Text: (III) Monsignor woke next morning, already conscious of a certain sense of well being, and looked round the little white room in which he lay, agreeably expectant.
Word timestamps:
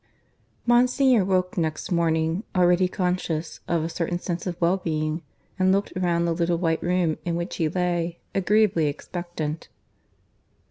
(III) 0.01 0.61
Monsignor 0.65 1.23
woke 1.23 1.59
next 1.59 1.91
morning, 1.91 2.43
already 2.55 2.87
conscious 2.87 3.59
of 3.67 3.83
a 3.83 3.87
certain 3.89 4.17
sense 4.17 4.47
of 4.47 4.59
well 4.59 4.77
being, 4.77 5.21
and 5.59 5.71
looked 5.71 5.93
round 5.95 6.25
the 6.27 6.33
little 6.33 6.57
white 6.57 6.81
room 6.81 7.19
in 7.23 7.35
which 7.35 7.57
he 7.57 7.69
lay, 7.69 8.17
agreeably 8.33 8.87
expectant. 8.87 9.67